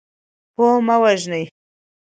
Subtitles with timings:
[0.55, 1.45] پوه مه وژنئ.